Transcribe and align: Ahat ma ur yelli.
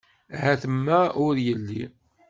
Ahat 0.35 0.63
ma 0.85 0.99
ur 1.25 1.35
yelli. 1.45 1.83